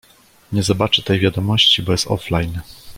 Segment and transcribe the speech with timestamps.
[0.51, 2.59] Nie zobaczy tej wiadomości, bo jest offline.